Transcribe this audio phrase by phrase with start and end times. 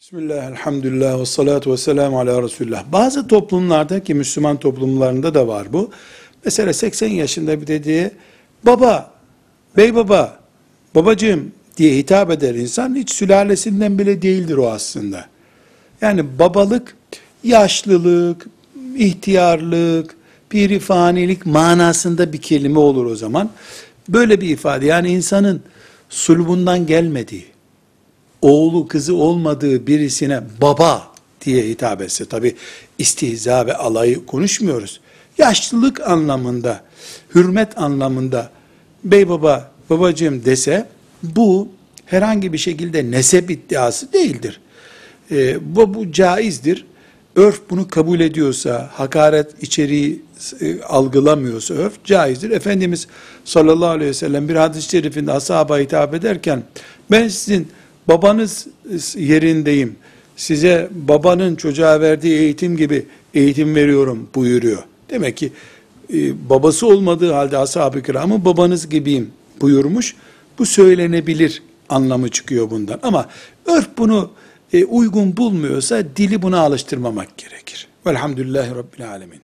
[0.00, 2.84] Bismillah, elhamdülillah, ve salatu ve selamu ala Resulullah.
[2.92, 5.90] Bazı toplumlarda ki Müslüman toplumlarında da var bu.
[6.44, 8.10] Mesela 80 yaşında bir dediği
[8.64, 9.10] baba,
[9.76, 10.40] bey baba,
[10.94, 15.26] babacığım diye hitap eder insan hiç sülalesinden bile değildir o aslında.
[16.00, 16.96] Yani babalık,
[17.44, 18.46] yaşlılık,
[18.96, 20.16] ihtiyarlık,
[20.50, 23.50] pirifanilik manasında bir kelime olur o zaman.
[24.08, 25.62] Böyle bir ifade yani insanın
[26.08, 27.55] sulbundan gelmediği,
[28.46, 31.12] oğlu kızı olmadığı birisine baba
[31.44, 32.54] diye hitap etse tabi
[32.98, 35.00] istihza ve alayı konuşmuyoruz.
[35.38, 36.80] Yaşlılık anlamında,
[37.34, 38.50] hürmet anlamında
[39.04, 40.88] bey baba, babacığım dese
[41.22, 41.68] bu
[42.06, 44.60] herhangi bir şekilde nesep iddiası değildir.
[45.30, 46.84] Ee, bu, bu caizdir.
[47.36, 50.22] Örf bunu kabul ediyorsa, hakaret içeriği
[50.60, 52.50] e, algılamıyorsa örf caizdir.
[52.50, 53.06] Efendimiz
[53.44, 56.62] sallallahu aleyhi ve sellem bir hadis-i şerifinde ashaba hitap ederken
[57.10, 57.68] ben sizin
[58.08, 58.66] babanız
[59.16, 59.96] yerindeyim.
[60.36, 64.82] Size babanın çocuğa verdiği eğitim gibi eğitim veriyorum buyuruyor.
[65.10, 65.52] Demek ki
[66.14, 69.30] e, babası olmadığı halde ashab-ı kiramın babanız gibiyim
[69.60, 70.16] buyurmuş.
[70.58, 73.00] Bu söylenebilir anlamı çıkıyor bundan.
[73.02, 73.28] Ama
[73.66, 74.30] örf bunu
[74.72, 77.88] e, uygun bulmuyorsa dili buna alıştırmamak gerekir.
[78.06, 79.45] Velhamdülillahi Rabbil Alemin.